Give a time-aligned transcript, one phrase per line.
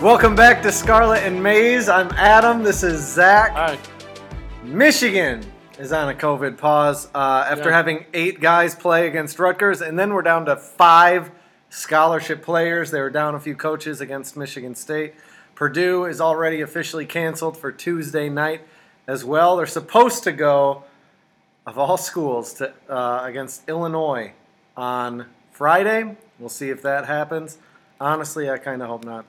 [0.00, 1.88] Welcome back to Scarlet and Maize.
[1.90, 2.62] I'm Adam.
[2.62, 3.50] This is Zach.
[3.52, 3.78] Hi.
[4.64, 5.44] Michigan
[5.78, 7.76] is on a COVID pause uh, after Yeah.
[7.76, 11.30] having eight guys play against Rutgers, and then we're down to five
[11.68, 12.90] scholarship players.
[12.90, 15.14] They were down a few coaches against Michigan State.
[15.54, 18.62] Purdue is already officially canceled for Tuesday night
[19.06, 19.56] as well.
[19.58, 20.84] They're supposed to go,
[21.66, 24.32] of all schools, to uh, against Illinois
[24.78, 26.16] on Friday.
[26.38, 27.58] We'll see if that happens.
[28.00, 29.26] Honestly, I kind of hope not.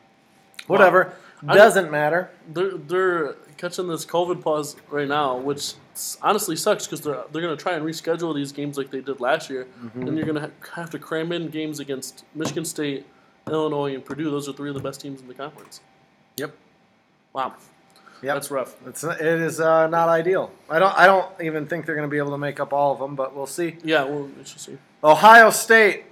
[0.67, 1.13] Whatever.
[1.47, 2.29] I- Doesn't matter.
[2.53, 5.73] They're they're catching this COVID pause right now, which
[6.21, 9.49] honestly sucks because they're they're gonna try and reschedule these games like they did last
[9.49, 10.07] year, Mm-hmm.
[10.07, 13.05] and you're gonna ha- have to cram in games against Michigan State,
[13.47, 14.29] Illinois, and Purdue.
[14.29, 15.81] Those are three of the best teams in the conference.
[16.37, 16.53] Yep.
[17.33, 17.55] Wow,
[18.21, 18.35] Yep.
[18.35, 18.75] that's rough.
[18.85, 20.51] It's it is uh, not ideal.
[20.69, 22.93] I don't I don't even think they're going to be able to make up all
[22.93, 23.77] of them, but we'll see.
[23.83, 24.77] Yeah, well, we should see.
[25.03, 26.03] Ohio State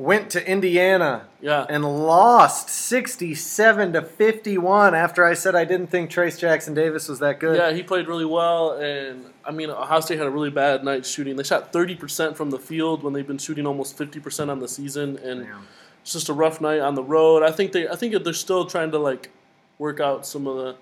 [0.00, 6.10] went to Indiana Yeah, and lost 67 to 51 after I said I didn't think
[6.10, 7.56] Trayce Jackson Davis was that good.
[7.56, 11.04] yeah, he played really well, and I mean, Ohio State had a really bad night
[11.04, 11.36] shooting.
[11.36, 14.60] They shot thirty percent from the field when they've been shooting almost fifty percent on
[14.60, 15.44] the season, and.
[15.44, 15.66] Damn.
[16.02, 17.42] it's just a rough night on the road.
[17.42, 19.30] I think they I think they're still trying to like
[19.78, 20.76] work out some of the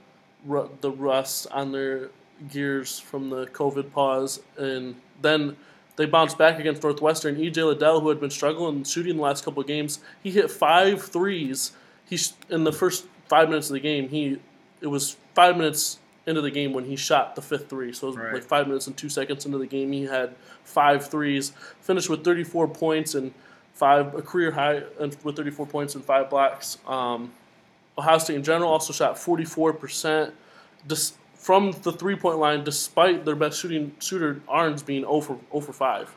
[0.80, 2.10] the rust on their
[2.50, 5.56] gears from the COVID pause, and then
[5.98, 7.36] they bounced back against Northwestern.
[7.36, 11.02] EJ Liddell, who had been struggling shooting the last couple of games, he hit five
[11.02, 11.72] threes.
[12.08, 14.08] He's in the first five minutes of the game.
[14.08, 14.38] He
[14.80, 17.92] it was five minutes into the game when he shot the fifth three.
[17.92, 18.34] So it was Right.
[18.34, 21.52] like five minutes and two seconds into the game, he had five threes.
[21.80, 23.34] Finished with 34 points and
[23.74, 26.78] five a career high and with 34 points and five blocks.
[26.86, 27.32] Um,
[27.98, 30.32] Ohio State in general also shot 44 percent
[31.39, 35.61] from the three point line, despite their best shooting shooter Ahrens being 0 for 0
[35.61, 36.14] for five.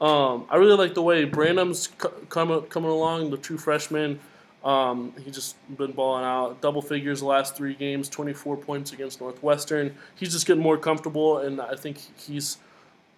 [0.00, 1.88] Um, I really like the way Branham's
[2.28, 4.20] coming coming along, the true freshman.
[4.64, 9.20] Um, he just been balling out, double figures the last three games, 24 points against
[9.20, 9.96] Northwestern.
[10.14, 12.58] He's just getting more comfortable, and I think he's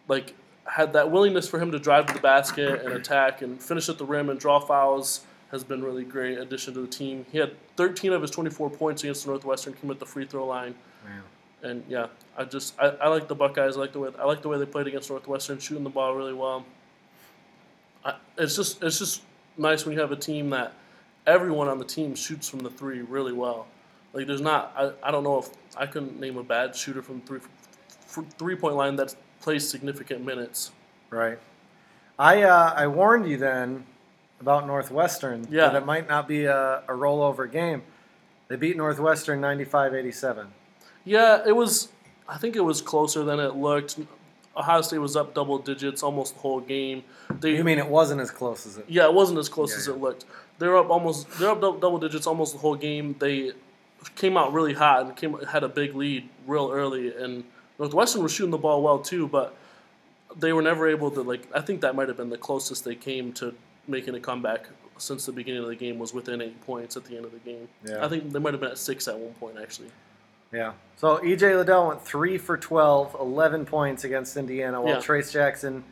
[0.08, 0.34] like
[0.66, 3.98] had that willingness for him to drive to the basket and attack and finish at
[3.98, 7.26] the rim and draw fouls has been really great addition to the team.
[7.30, 10.46] He had 13 of his 24 points against the Northwestern came at the free throw
[10.46, 10.74] line,
[11.04, 11.22] Man.
[11.62, 13.76] and yeah, I just I, I like the Buckeyes.
[13.76, 16.14] I like the way I like the way they played against Northwestern, shooting the ball
[16.14, 16.64] really well.
[18.04, 19.22] I, it's just it's just
[19.56, 20.72] nice when you have a team that
[21.26, 23.66] everyone on the team shoots from the three really well.
[24.12, 27.20] Like there's not I, I don't know if I couldn't name a bad shooter from
[27.22, 27.40] three
[28.38, 30.70] three point line that plays significant minutes.
[31.10, 31.38] Right.
[32.18, 33.84] I uh, I warned you then
[34.40, 35.68] about Northwestern Yeah.
[35.68, 37.82] that it might not be a, a rollover game.
[38.48, 40.46] They beat Northwestern 95-87.
[41.04, 41.88] Yeah, it was.
[42.28, 43.98] I think it was closer than it looked.
[44.56, 47.02] Ohio State was up double digits almost the whole game.
[47.40, 48.84] They, You mean it wasn't as close as it?
[48.88, 49.94] yeah, it wasn't as close Yeah, as yeah.
[49.94, 50.24] it looked.
[50.58, 51.28] They were up almost.
[51.38, 53.16] They're up dou- double digits almost the whole game.
[53.18, 53.52] They
[54.14, 57.14] came out really hot and came had a big lead real early.
[57.14, 57.44] And
[57.78, 59.54] Northwestern was shooting the ball well too, but
[60.36, 61.48] they were never able to like.
[61.54, 63.54] I think that might have been the closest they came to
[63.88, 67.16] making a comeback since the beginning of the game was within eight points at the
[67.16, 67.68] end of the game.
[67.84, 68.04] Yeah.
[68.04, 69.88] I think they might have been at six at one point actually.
[70.52, 70.72] Yeah.
[70.96, 75.00] So EJ Liddell went 3 for 12, 11 points against Indiana, while Yeah.
[75.00, 75.82] Trayce Jackson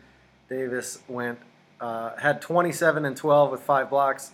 [0.48, 1.38] Davis went
[1.80, 4.30] uh, had 27 and 12 with five blocks.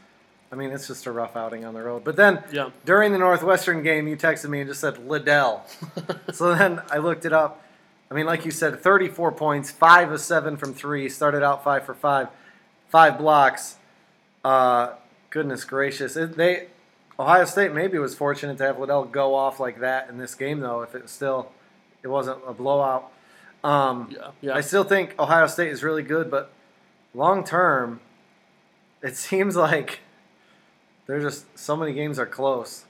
[0.52, 2.04] I mean, it's just a rough outing on the road.
[2.04, 2.70] But then Yeah.
[2.84, 5.64] during the Northwestern game, you texted me and just said Liddell.
[6.34, 7.64] so then I looked it up.
[8.10, 11.08] I mean, like you said, 34 points, five of seven from three.
[11.08, 12.28] Started out five for five,
[12.88, 13.76] five blocks.
[14.44, 14.94] Uh,
[15.30, 16.68] goodness gracious, it, they
[17.18, 20.60] Ohio State maybe was fortunate to have Liddell go off like that in this game,
[20.60, 20.82] though.
[20.82, 21.50] If it still
[22.02, 23.10] it wasn't a blowout.
[23.64, 24.30] Um, Yeah.
[24.40, 24.54] Yeah.
[24.54, 26.52] I still think Ohio State is really good, but
[27.14, 28.00] long term,
[29.02, 30.00] it seems like
[31.06, 32.84] there's just so many games are close.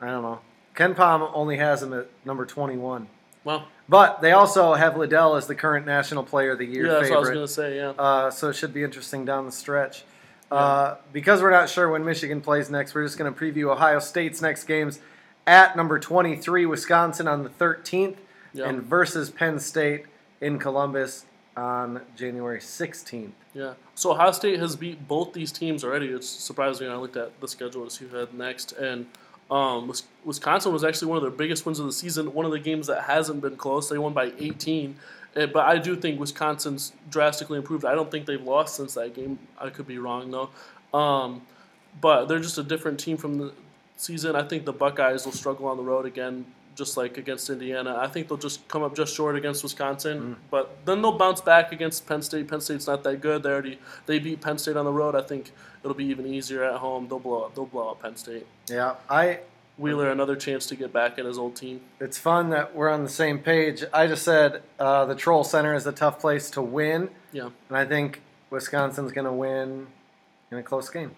[0.00, 0.40] I don't know.
[0.74, 3.08] KenPom only has them at number 21.
[3.46, 3.68] Well.
[3.88, 7.08] But they also have Liddell as the current National Player of the Year Yeah, that's
[7.10, 7.76] what I was gonna say.
[7.76, 7.90] Yeah.
[7.90, 10.04] Uh, so it should be interesting down the stretch.
[10.50, 13.98] Uh, because we're not sure when Michigan plays next, we're just going to preview Ohio
[13.98, 15.00] State's next games
[15.46, 18.16] at number 23, Wisconsin on the 13th,
[18.52, 18.68] Yeah.
[18.68, 20.04] and versus Penn State
[20.40, 21.26] in Columbus
[21.56, 23.32] on January 16th.
[23.54, 23.74] Yeah.
[23.94, 26.08] So Ohio State has beat both these teams already.
[26.08, 26.88] It's surprising.
[26.90, 29.06] I looked at the schedule to see who had next, and
[29.50, 29.92] um,
[30.24, 32.32] Wisconsin was actually one of their biggest wins of the season.
[32.34, 33.88] One of the games that hasn't been close.
[33.88, 34.96] They won by 18.
[35.36, 37.84] Uh, But I do think Wisconsin's drastically improved.
[37.84, 39.38] I don't think they've lost since that game.
[39.60, 40.50] I could be wrong though.
[40.98, 41.42] Um,
[42.00, 43.52] but they're just a different team from the
[43.96, 44.34] season.
[44.36, 46.46] I think the Buckeyes will struggle on the road again.
[46.74, 47.96] just like against Indiana.
[47.98, 50.36] I think they'll just come up just short against Wisconsin, Mm.
[50.50, 52.48] but then they'll bounce back against Penn State.
[52.48, 53.42] Penn State's not that good.
[53.42, 55.14] They already they beat Penn State on the road.
[55.14, 55.52] I think
[55.86, 57.06] it'll be even easier at home.
[57.08, 57.54] They'll blow up.
[57.54, 58.46] they'll blow out Penn State.
[58.68, 59.40] Yeah, I.
[59.78, 61.82] Wheeler another chance to get back in his old team.
[62.00, 63.84] It's fun that we're on the same page.
[63.92, 67.76] I just said uh, the Kohl Center is a tough place to win, Yeah, and
[67.76, 69.86] I think Wisconsin's going to win
[70.50, 71.10] in a close game.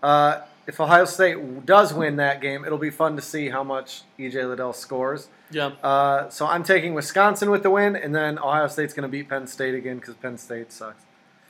[0.00, 4.02] Uh, if Ohio State does win that game, it'll be fun to see how much
[4.16, 5.26] EJ Liddell scores.
[5.50, 9.08] yeah, Uh, so I'm taking Wisconsin with the win, and then Ohio State's going to
[9.08, 11.02] beat Penn State again because Penn State sucks.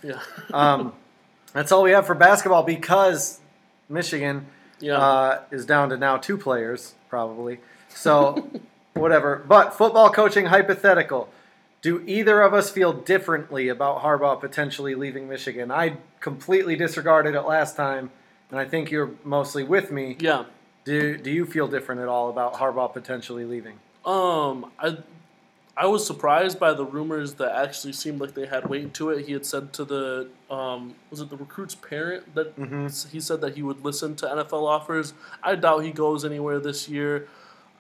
[0.02, 0.18] yeah,
[0.54, 0.94] Um,
[1.54, 3.40] that's all we have for basketball because
[3.88, 4.46] Michigan
[4.80, 4.98] yeah.
[4.98, 7.60] uh, is down to now two players, probably.
[7.88, 8.50] So,
[8.94, 9.42] whatever.
[9.48, 11.30] But football coaching hypothetical.
[11.80, 15.70] Do either of us feel differently about Harbaugh potentially leaving Michigan?
[15.70, 18.10] I completely disregarded it last time,
[18.50, 20.16] and I think you're mostly with me.
[20.18, 20.44] yeah.
[20.84, 23.78] Do, do you feel different at all about Harbaugh potentially leaving?
[24.04, 24.98] Um, I
[25.76, 29.26] I was surprised by the rumors that actually seemed like they had weight to it.
[29.26, 33.10] He had said to the um, was it the recruit's parent that Mhm.
[33.10, 35.14] he said that he would listen to NFL offers.
[35.42, 37.26] I doubt he goes anywhere this year.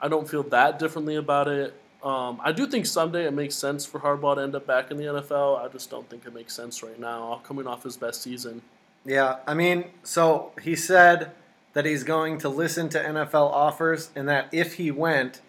[0.00, 1.72] I don't feel that differently about it.
[2.02, 4.96] Um, I do think someday it makes sense for Harbaugh to end up back in
[4.98, 5.56] the NFL.
[5.64, 8.60] I just don't think it makes sense right now, coming off his best season.
[9.06, 11.30] Yeah, I mean, so he said
[11.74, 15.40] that he's going to listen to NFL offers, and that if he went,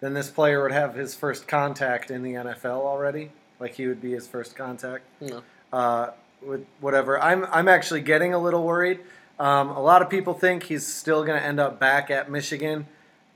[0.00, 3.30] then this player would have his first contact in the NFL already.
[3.58, 5.04] Like he would be his first contact.
[5.20, 5.42] Know.
[5.72, 6.10] Uh,
[6.42, 7.20] with whatever.
[7.20, 9.00] I'm I'm actually getting a little worried.
[9.38, 12.86] Um, a lot of people think he's still going to end up back at Michigan,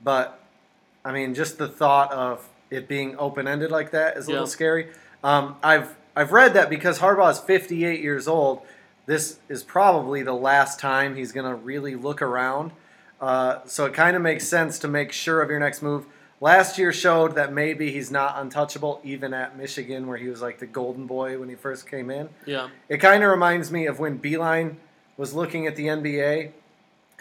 [0.03, 0.39] but
[1.05, 4.47] I mean, just the thought of it being open ended like that is a little
[4.47, 4.89] scary.
[5.23, 8.61] Um, I've I've read that because Harbaugh is 58 years old.
[9.05, 12.71] This is probably the last time he's going to really look around.
[13.19, 16.05] Uh, so it kind of makes sense to make sure of your next move.
[16.43, 20.59] Last year showed that maybe he's not untouchable, even at Michigan, where he was like
[20.59, 22.27] the golden boy when he first came in.
[22.45, 24.75] Yeah, It kind of reminds me of when Beilein
[25.15, 26.51] was looking at the NBA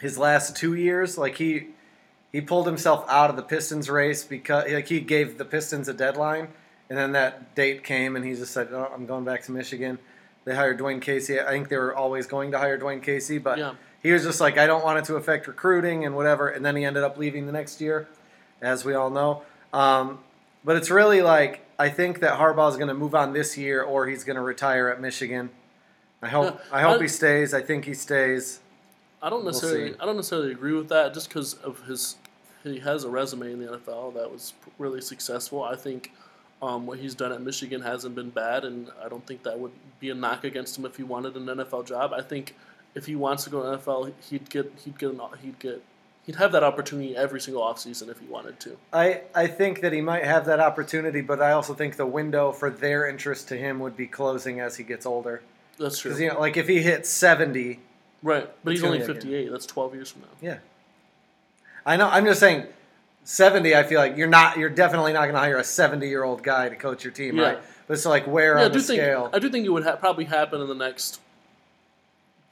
[0.01, 1.17] his last two years.
[1.17, 1.69] Like he
[2.33, 5.95] he pulled himself out of the Pistons race because like he gave the Pistons a
[5.95, 6.49] deadline,
[6.91, 10.01] and then that date came, and he just said, oh, "I'm going back to Michigan."
[10.45, 11.39] They hired Dwane Casey.
[11.41, 13.75] I think they were always going to hire Dwane Casey, but Yeah.
[14.03, 16.75] he was just like, "I don't want it to affect recruiting and whatever." And then
[16.75, 18.09] he ended up leaving the next year,
[18.63, 19.43] as we all know.
[19.73, 20.21] Um,
[20.65, 23.83] but it's really like I think that Harbaugh is going to move on this year,
[23.83, 25.51] or he's going to retire at Michigan.
[26.23, 26.55] I hope.
[26.55, 27.53] Yeah, I hope I- he stays.
[27.53, 28.61] I think he stays.
[29.21, 29.95] I don't We'll necessarily.
[30.01, 32.17] I don't necessarily agree with that just because of his
[32.65, 35.63] he has a resume in the NFL that was really successful.
[35.65, 36.13] I think
[36.61, 39.73] um, what he's done at Michigan hasn't been bad, and I don't think that would
[39.99, 42.13] be a knock against him if he wanted an NFL job.
[42.13, 42.55] I think
[42.95, 45.83] if he wants to go to NFL, he'd get he'd get an, he'd get
[46.25, 48.77] he'd have that opportunity every single offseason if he wanted to.
[48.93, 52.53] I, I think that he might have that opportunity, but I also think the window
[52.53, 55.43] for their interest to him would be closing as he gets older.
[55.79, 57.81] That's true, you know, like if he hits seventy,
[58.23, 58.49] right?
[58.63, 59.51] But he's only gonna fifty eight.
[59.51, 60.29] That's twelve years from now.
[60.41, 60.59] yeah.
[61.85, 62.09] I know.
[62.09, 62.67] I'm just saying,
[63.25, 63.75] seventy.
[63.75, 64.57] I feel like you're not.
[64.59, 67.43] You're definitely not going to hire a seventy-year-old guy to coach your team, Yeah.
[67.45, 67.59] right?
[67.89, 69.31] But it's like where Yeah, I on do the think scale?
[69.33, 71.21] I do think it would ha- probably happen in the next,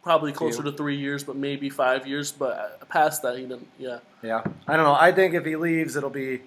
[0.03, 2.33] probably closer to three years, but maybe five years.
[2.33, 3.69] But uh, past that, he didn't.
[3.79, 4.43] Yeah, yeah.
[4.67, 4.97] I don't know.
[4.99, 6.43] I think if he leaves, it'll be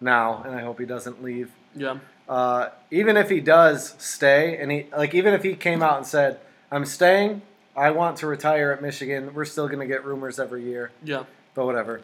[0.00, 1.50] now, and I hope he doesn't leave.
[1.74, 1.98] yeah,
[2.28, 6.06] uh, even if he does stay, and he like even if he came out and
[6.06, 7.42] said, "I'm staying,"
[7.76, 9.32] I want to retire at Michigan.
[9.34, 12.02] We're still going to get rumors every year, yeah, but whatever.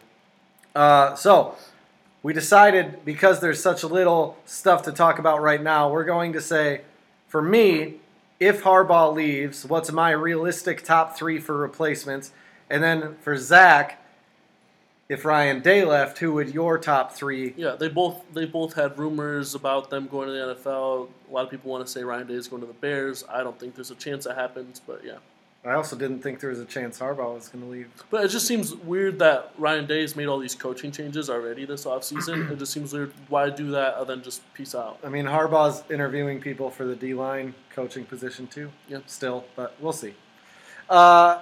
[0.75, 1.55] Uh, so
[2.23, 6.41] we decided because there's such little stuff to talk about right now, we're going to
[6.41, 6.81] say,
[7.27, 7.95] for me,
[8.39, 12.31] if Harbaugh leaves, what's my realistic top three for replacements?
[12.69, 14.01] And then for Zach,
[15.07, 17.53] if Ryan Day left, who would your top three?
[17.57, 17.75] yeah.
[17.79, 21.09] They both they both had rumors about them going to the NFL.
[21.29, 23.23] A lot of people want to say Ryan Day is going to the Bears.
[23.29, 25.17] I don't think there's a chance that happens, but yeah.
[25.65, 27.89] I also didn't think there was a chance Harbaugh was going to leave.
[28.11, 31.65] But it just seems weird that Ryan Day has made all these coaching changes already
[31.65, 32.51] this offseason.
[32.51, 33.11] it just seems weird.
[33.29, 34.99] Why do that other than just peace out?
[35.03, 38.69] I mean, Harbaugh's interviewing people for the D line coaching position too.
[38.87, 38.99] Yeah.
[39.07, 40.13] Still, but we'll see.
[40.87, 41.41] Uh,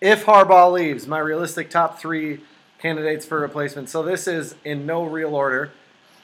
[0.00, 2.40] if Harbaugh leaves, my realistic top three
[2.80, 3.88] candidates for replacement.
[3.88, 5.70] So this is in no real order,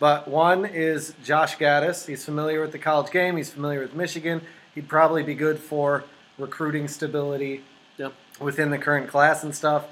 [0.00, 2.07] but one is Josh Gattis.
[2.07, 3.37] He's familiar with the college game.
[3.37, 4.40] He's familiar with Michigan.
[4.75, 6.05] He'd probably be good for
[6.38, 7.62] recruiting stability
[7.97, 9.87] Yeah, within the current class and stuff.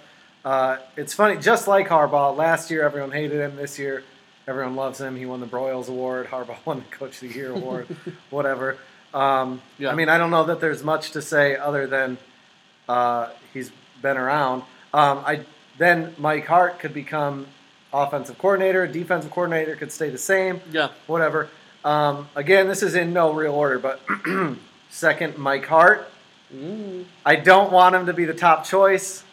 [0.45, 3.57] Uh, it's funny, just like Harbaugh, last year everyone hated him.
[3.57, 4.05] This year
[4.47, 5.17] everyone loves him.
[5.17, 6.27] He won the Broyles Award.
[6.31, 7.89] Harbaugh won the Coach of the Year Award.
[8.31, 8.77] whatever.
[9.13, 9.91] Um, Yeah.
[9.91, 12.19] I mean, I don't know that there's much to say other than
[12.89, 13.73] uh, he's
[14.03, 14.63] been around.
[14.95, 15.41] Um, I
[15.79, 17.47] then Mike Hart could become
[17.93, 20.89] offensive coordinator, defensive coordinator could stay the same, Yeah.
[21.07, 21.49] whatever.
[21.85, 24.01] Um, again, this is in no real order, but
[24.91, 26.09] second, Mike Hart.
[26.55, 27.05] Mm.
[27.25, 29.25] I don't want him to be the top choice.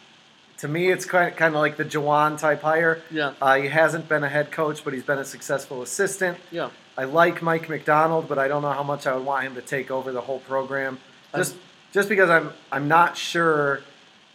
[0.58, 3.02] To me, it's kind kind of like the Juwan type hire.
[3.10, 3.34] Yeah.
[3.40, 6.38] Uh, he hasn't been a head coach, but he's been a successful assistant.
[6.50, 6.70] Yeah.
[6.96, 9.62] I like Mike Macdonald, but I don't know how much I would want him to
[9.62, 10.98] take over the whole program.
[11.34, 11.56] Just
[11.92, 13.80] just because I'm I'm not sure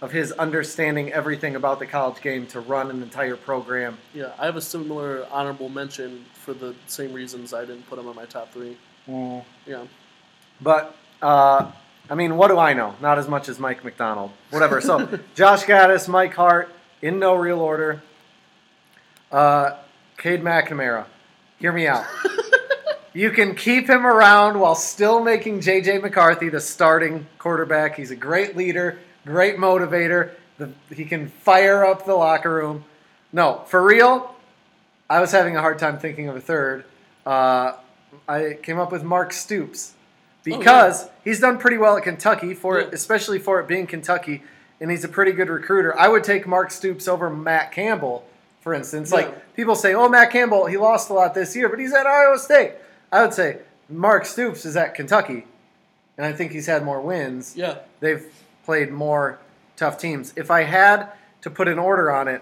[0.02, 3.98] of his understanding everything about the college game to run an entire program.
[4.14, 4.32] Yeah.
[4.38, 8.16] I have a similar honorable mention for the same reasons I didn't put him on
[8.16, 8.78] my top three.
[9.66, 9.86] Yeah.
[10.62, 11.72] But uh,
[12.10, 12.96] I mean, what do I know?
[13.02, 14.32] Not as much as Mike Macdonald.
[14.50, 14.82] Whatever.
[14.82, 16.70] So Josh Gattis, Mike Hart,
[17.02, 18.02] in no real order.
[19.32, 19.78] Uh,
[20.18, 21.06] Cade McNamara,
[21.60, 22.06] hear me out.
[23.14, 27.96] you can keep him around while still making JJ McCarthy the starting quarterback.
[27.96, 30.32] He's a great leader, great motivator.
[30.58, 32.86] The, he can fire up the locker room.
[33.32, 34.36] No, for real,
[35.08, 36.86] I was having a hard time thinking of a third.
[37.24, 37.74] Uh,
[38.28, 39.94] I came up with Mark Stoops
[40.40, 44.44] Oh, because he's done pretty well at Kentucky for it, especially for it being Kentucky,
[44.80, 45.98] and he's a pretty good recruiter.
[45.98, 48.26] I would take Mark Stoops over Matt Campbell,
[48.62, 49.12] for instance.
[49.12, 49.18] Yeah.
[49.18, 52.08] Like people say, "Oh, Matt Campbell, he lost a lot this year, but he's at
[52.08, 52.74] Iowa State."
[53.12, 53.58] I would say
[53.90, 55.46] Mark Stoops is at Kentucky,
[56.18, 57.80] and I think he's had more wins Yeah.
[58.00, 58.26] they've
[58.66, 59.40] played more
[59.76, 60.32] tough teams.
[60.36, 61.10] If I had
[61.42, 62.42] to put an order on it,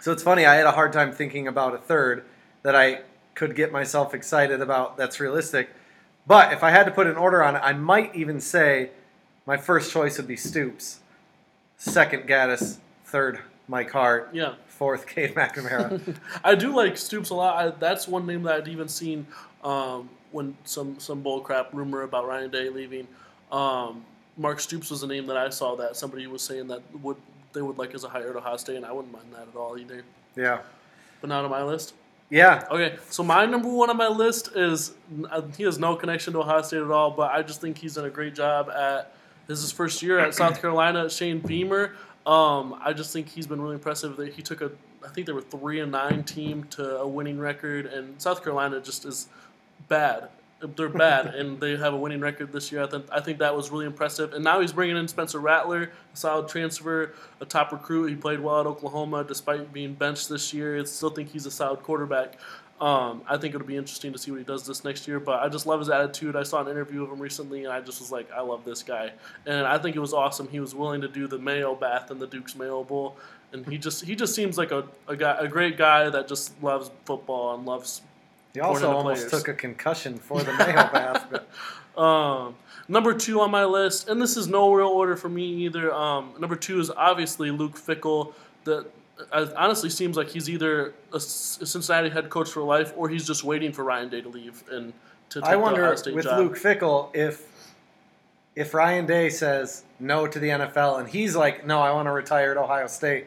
[0.00, 2.24] so it's funny, I had a hard time thinking about a third
[2.62, 3.00] that I
[3.34, 5.70] could get myself excited about that's realistic.
[6.26, 8.90] But if I had to put an order on it, I might even say
[9.46, 11.00] my first choice would be Stoops,
[11.76, 14.54] second Gattis, third Mike Hart, Yeah.
[14.66, 16.16] fourth Cade McNamara.
[16.44, 17.56] I do like Stoops a lot.
[17.56, 19.26] I, that's one name that I'd even seen
[19.62, 23.06] um, when some some bull crap rumor about Ryan Day leaving.
[23.52, 24.04] Um,
[24.36, 27.16] Mark Stoops was a name that I saw that somebody was saying that would
[27.52, 29.56] they would like as a hire at Ohio State, and I wouldn't mind that at
[29.56, 30.02] all either.
[30.36, 30.58] yeah.
[31.22, 31.94] But not on my list.
[32.28, 32.66] Yeah.
[32.70, 34.94] Okay, so my number one on my list is
[35.30, 37.94] uh, he has no connection to Ohio State at all, but I just think he's
[37.94, 39.12] done a great job at
[39.46, 41.08] this is his first year at South Carolina.
[41.08, 41.92] Shane Beamer,
[42.26, 44.16] um, I just think he's been really impressive.
[44.16, 44.72] That he took a,
[45.04, 48.80] I think they were three and nine team to a winning record, and South Carolina
[48.80, 49.28] just is
[49.88, 50.28] bad.
[50.60, 52.82] They're bad, and they have a winning record this year.
[52.82, 54.32] I think I think that was really impressive.
[54.32, 55.82] And now he's bringing in Spencer Rattler,
[56.14, 58.06] a solid transfer, a top recruit.
[58.06, 60.80] He played well at Oklahoma despite being benched this year.
[60.80, 62.38] I still think he's a solid quarterback.
[62.80, 65.20] Um, I think it'll be interesting to see what he does this next year.
[65.20, 66.36] But I just love his attitude.
[66.36, 68.82] I saw an interview of him recently, and I just was like, I love this
[68.82, 69.12] guy.
[69.44, 70.48] And I think it was awesome.
[70.48, 73.18] He was willing to do the Mayo Bath and the Duke's Mayo Bowl,
[73.52, 76.62] and he just he just seems like a, a guy, a great guy that just
[76.62, 78.00] loves football and loves
[78.56, 79.42] He also almost players.
[79.42, 81.26] took a concussion for the Mayo Bath.
[81.30, 81.48] But
[81.96, 82.54] Um,
[82.88, 85.92] number two on my list, and this is no real order for me either.
[85.94, 88.34] Um, number two is obviously Luke Fickell.
[88.64, 88.86] That
[89.32, 93.44] uh, honestly seems like he's either a Cincinnati head coach for life, or he's just
[93.44, 94.92] waiting for Ryan Day to leave and
[95.30, 96.38] to take I the wonder Ohio State with job.
[96.38, 97.50] Luke Fickell if
[98.54, 102.12] if Ryan Day says no to the NFL and he's like, no, I want to
[102.12, 103.26] retire at Ohio State.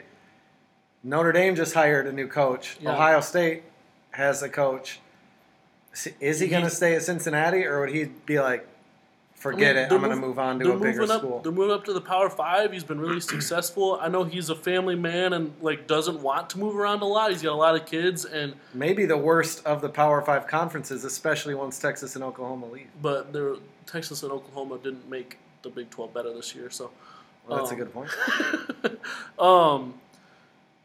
[1.03, 2.77] Notre Dame just hired a new coach.
[2.81, 2.93] Yeah.
[2.93, 3.63] Ohio State
[4.11, 4.99] has a coach.
[6.19, 8.67] Is he going to stay at Cincinnati or would he be like,
[9.39, 11.39] forget I mean, it, I'm going to move on to a bigger up, school?
[11.41, 12.71] They're moving up to the Power Five.
[12.71, 13.97] He's been really successful.
[13.99, 17.31] I know he's a family man and like doesn't want to move around a lot.
[17.31, 21.03] He's got a lot of kids, and Maybe the worst of the Power Five conferences,
[21.05, 22.87] especially once Texas and Oklahoma leave.
[23.01, 23.55] but they're,
[23.85, 26.91] Texas and Oklahoma didn't make the Big Twelve better this year, so.
[27.47, 28.11] Well, that's um, a good point.
[29.39, 29.95] Um,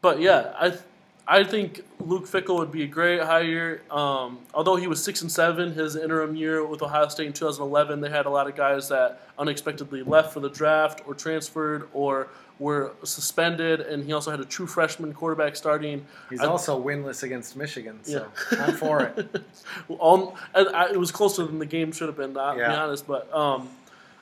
[0.01, 0.81] but yeah, I th-
[1.27, 3.81] I think Luke Fickell would be a great hire.
[3.89, 7.99] Um, although he was six and seven his interim year with Ohio State in 2011,
[8.01, 12.27] they had a lot of guys that unexpectedly left for the draft or transferred or
[12.59, 16.05] were suspended, and he also had a true freshman quarterback starting.
[16.29, 18.65] He's I- also winless against Michigan, so Yeah.
[18.65, 19.43] I'm for it.
[19.99, 22.83] All, I, I, it was closer than the game should have been, to be Yeah.
[22.83, 23.07] honest.
[23.07, 23.67] But um,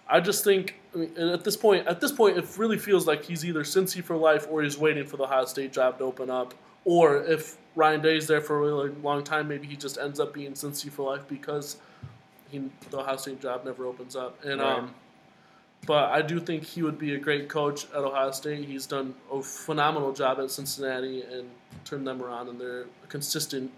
[0.09, 3.05] I just think I mean, and at this point, at this point, it really feels
[3.05, 6.05] like he's either Cincy for life or he's waiting for the Ohio State job to
[6.05, 6.53] open up.
[6.85, 10.19] Or if Ryan Day is there for a really long time, maybe he just ends
[10.19, 11.77] up being Cincy for life because
[12.51, 14.43] he, the Ohio State job never opens up.
[14.43, 14.79] And Right.
[14.79, 14.93] um,
[15.85, 18.65] but I do think he would be a great coach at Ohio State.
[18.65, 21.49] He's done a phenomenal job at Cincinnati and
[21.83, 23.69] turned them around, and they're a consistent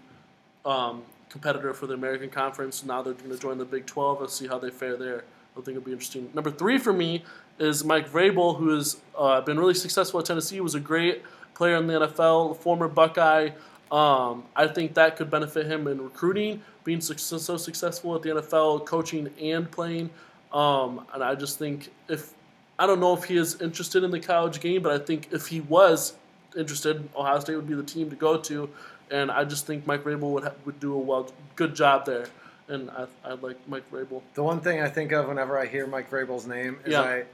[0.64, 2.84] um, competitor for the American Conference.
[2.84, 5.24] Now they're going to join the Big 12 and see how they fare there.
[5.56, 6.30] I think it'll be interesting.
[6.34, 7.24] Number three for me
[7.58, 10.60] is Mike Vrabel, who has uh, been really successful at Tennessee.
[10.60, 11.22] Was a great
[11.56, 13.50] player in the NFL, former Buckeye.
[13.90, 18.84] Um, I think that could benefit him in recruiting, being so successful at the NFL,
[18.84, 20.10] coaching and playing.
[20.52, 22.32] Um, and I just think if
[22.78, 25.46] I don't know if he is interested in the college game, but I think if
[25.46, 26.14] he was
[26.56, 28.68] interested, Ohio State would be the team to go to,
[29.10, 32.26] and I just think Mike Vrabel would ha- would do a well good job there,
[32.68, 34.20] and I I like Mike Vrabel.
[34.34, 37.02] The one thing I think of whenever I hear Mike Vrabel's name is Yeah.
[37.02, 37.24] I,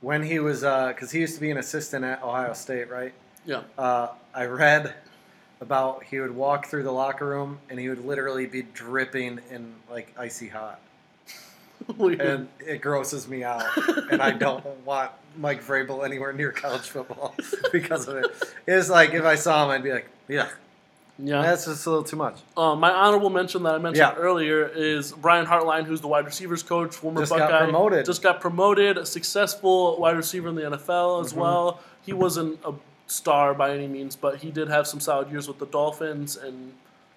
[0.00, 3.12] when he was, because he used to be an assistant at Ohio State, right?
[3.44, 4.94] Yeah, Uh, I read
[5.60, 9.74] about he would walk through the locker room and he would literally be dripping in
[9.90, 10.80] like icy hot,
[11.98, 13.64] and it grosses me out,
[14.10, 17.34] and I don't want Mike Vrabel anywhere near college football
[17.72, 18.26] because of it.
[18.66, 20.48] It's like if I saw him, I'd be like, yeah,
[21.18, 21.42] yeah.
[21.42, 22.36] that's just a little too much.
[22.56, 24.20] Uh, my honorable mention that I mentioned Yeah.
[24.22, 27.64] earlier is Brian Hartline, who's the wide receivers coach, former Just got Buckeye.
[27.64, 28.06] promoted.
[28.06, 31.36] Just got promoted, a successful wide receiver in the NFL as Mhm.
[31.38, 31.80] well.
[32.04, 32.72] He wasn't a
[33.12, 36.72] star by any means, but he did have some solid years with the Dolphins, and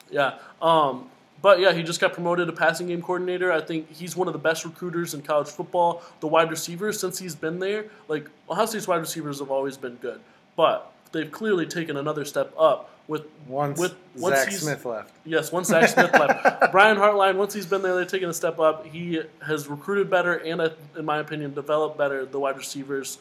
[0.10, 0.36] yeah.
[0.62, 1.10] Um,
[1.42, 3.52] but yeah, he just got promoted to passing game coordinator.
[3.52, 6.02] I think he's one of the best recruiters in college football.
[6.20, 9.96] The wide receivers, since he's been there, like Ohio State's wide receivers have always been
[9.96, 10.20] good,
[10.56, 15.14] but they've clearly taken another step up with Once With- once Zach Smith left.
[15.26, 16.72] Yes, once Zach Smith left.
[16.72, 18.86] Brian Hartline, once he's been there, they've taken a step up.
[18.88, 23.20] He has recruited better and, in my opinion, developed better the wide receivers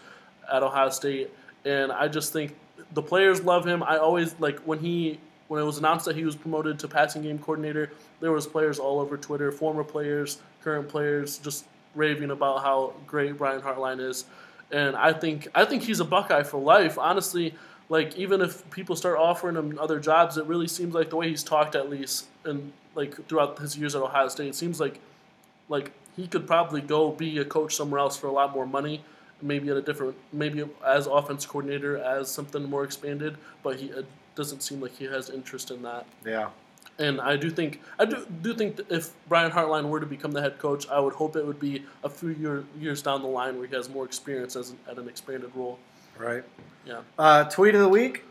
[0.51, 1.31] at Ohio State.
[1.65, 2.55] And I just think
[2.93, 3.83] the players love him.
[3.83, 7.23] I always like when he when it was announced that he was promoted to passing
[7.23, 7.91] game coordinator.
[8.21, 13.37] There was players all over Twitter, former players, current players, just raving about how great
[13.37, 14.25] Brian Hartline is.
[14.71, 16.99] And I think I think he's a Buckeye for life.
[16.99, 17.55] Honestly,
[17.89, 21.29] like even if people start offering him other jobs, it really seems like the way
[21.29, 25.01] he's talked at least and like throughout his years at Ohio State, it seems like
[25.69, 29.05] like he could probably go be a coach somewhere else for a lot more money,
[29.43, 34.07] maybe at a different maybe as offense coordinator as something more expanded, but he it
[34.35, 36.07] doesn't seem like he has interest in that.
[36.25, 36.49] Yeah.
[36.99, 40.31] And I do think I do do think that if Brian Hartline were to become
[40.31, 43.29] the head coach, I would hope it would be a few year, years down the
[43.29, 45.79] line where he has more experience as an, at an expanded role.
[46.17, 46.45] Right.
[46.87, 47.01] Yeah.
[47.19, 48.23] Uh, tweet of the week.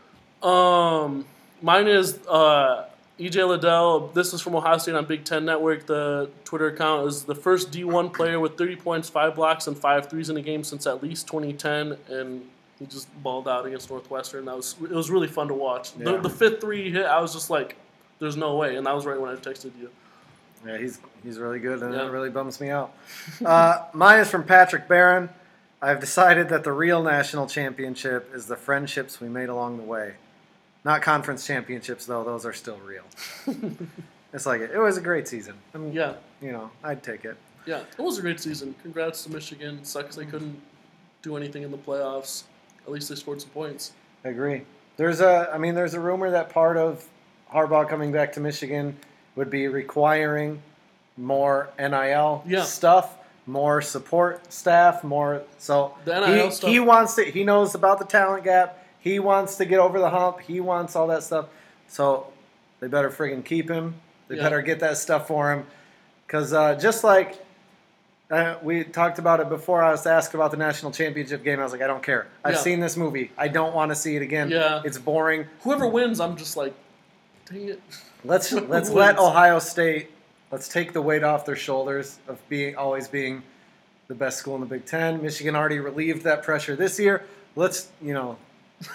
[0.42, 1.26] Um,
[1.60, 2.86] mine is uh,
[3.18, 4.08] EJ Liddell.
[4.08, 5.86] This is from Ohio State on Big Ten Network.
[5.86, 10.10] The Twitter account is the first D1 player with 30 points, five blocks, and five
[10.10, 12.42] threes in a game since at least 2010, and
[12.80, 14.46] he just balled out against Northwestern.
[14.46, 15.92] That was it was really fun to watch.
[15.96, 16.04] Yeah.
[16.12, 17.76] The, the fifth three he hit, I was just like,
[18.18, 19.90] "There's no way," and that was right when I texted you.
[20.66, 22.06] Yeah, he's he's really good, and Yeah.
[22.06, 22.92] it really bums me out.
[23.44, 25.28] Uh, mine is from Patrick Barron.
[25.80, 30.14] I've decided that the real national championship is the friendships we made along the way.
[30.84, 33.04] Not conference championships, though; those are still real.
[34.32, 35.54] it's like it, it was a great season.
[35.74, 37.36] I mean, Yeah, you know, I'd take it.
[37.66, 38.74] yeah, it was a great season.
[38.82, 39.84] Congrats to Michigan.
[39.84, 40.30] Sucks they mm-hmm.
[40.30, 40.60] couldn't
[41.22, 42.44] do anything in the playoffs.
[42.86, 43.92] At least they scored some points.
[44.24, 44.62] I agree.
[44.96, 47.04] There's a, I mean, there's a rumor that part of
[47.52, 48.96] Harbaugh coming back to Michigan
[49.36, 50.60] would be requiring
[51.16, 52.62] more NIL Yeah.
[52.64, 53.16] stuff,
[53.46, 55.42] more support staff, more.
[55.58, 57.24] So The NIL he, stuff- he wants to.
[57.24, 58.83] He knows about the talent gap.
[59.04, 60.40] He wants to get over the hump.
[60.40, 61.46] He wants all that stuff.
[61.88, 62.26] So
[62.80, 63.96] they better friggin' keep him.
[64.28, 64.42] They Yeah.
[64.44, 65.66] better get that stuff for him.
[66.26, 67.34] Because uh, just like
[68.30, 71.60] uh, we talked about it before, I was asked about the national championship game.
[71.60, 72.28] I was like, I don't care.
[72.42, 72.60] I've Yeah.
[72.60, 73.30] seen this movie.
[73.36, 74.48] I don't want to see it again.
[74.48, 74.80] Yeah.
[74.82, 75.44] It's boring.
[75.60, 76.72] Whoever wins, I'm just like,
[77.44, 77.82] dang it.
[78.24, 79.18] Let's let's let?
[79.18, 80.10] Ohio State.
[80.50, 83.42] Let's take the weight off their shoulders of being always being
[84.08, 85.20] the best school in the Big Ten.
[85.20, 87.22] Michigan already relieved that pressure this year.
[87.54, 88.38] Let's you know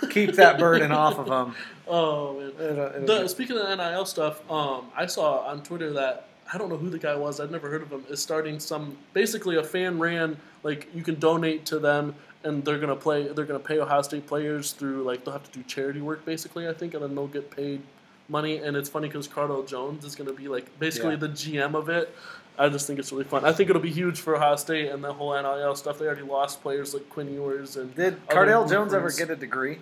[0.10, 1.56] keep that burden off of them.
[1.92, 2.50] Oh man.
[2.60, 6.60] It'll- it'll The, be- speaking of NIL stuff, um, I saw on Twitter that I
[6.60, 7.40] don't know who the guy was.
[7.40, 8.04] I'd never heard of him.
[8.10, 12.78] Is starting some basically a fan ran like you can donate to them and they're
[12.78, 13.28] gonna play.
[13.28, 16.68] They're gonna pay Ohio State players through like they'll have to do charity work basically.
[16.68, 17.82] I think and then they'll get paid
[18.28, 18.58] money.
[18.58, 21.22] And it's funny because Cardale Jones is gonna be like basically Yeah.
[21.22, 22.14] the GM of it.
[22.60, 23.46] I just think it's really fun.
[23.46, 25.98] I think it'll be huge for Ohio State and the whole NIL stuff.
[25.98, 29.78] They already lost players like Quinn Ewers and Did Cardale Jones ever get a degree?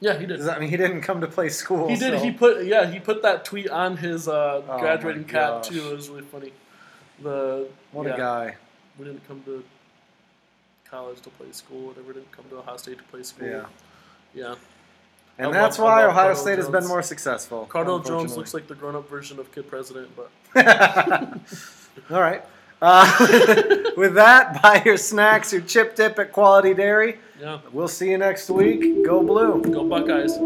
[0.00, 0.38] Yeah, he did.
[0.38, 1.88] Does that mean he didn't come to play school?
[1.88, 2.18] He did.
[2.18, 2.90] so- He put yeah.
[2.90, 5.90] He put that tweet on his uh, Oh graduating cap too.
[5.90, 6.52] It was really funny.
[7.22, 8.56] The What yeah, a guy!
[8.98, 9.62] We didn't come to
[10.90, 11.88] college to play school.
[11.88, 12.14] Whatever.
[12.14, 13.46] Didn't come to Ohio State to play school.
[13.48, 13.64] Yeah,
[14.34, 14.54] Yeah.
[15.38, 17.68] and I that's love- why Ohio Cardale State has been more successful.
[17.70, 20.30] Cardale Jones looks like the grown-up version of Kid President, but
[22.10, 22.44] All right.
[22.80, 23.04] Uh,
[23.96, 27.18] with that, buy your snacks, your chip dip at Quality Dairy.
[27.40, 27.60] yeah.
[27.72, 29.04] We'll see you next week.
[29.04, 29.62] Go blue.
[29.62, 30.36] Go Buckeyes.